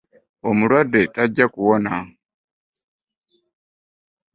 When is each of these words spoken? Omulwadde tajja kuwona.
Omulwadde 0.49 1.01
tajja 1.15 1.45
kuwona. 1.53 1.93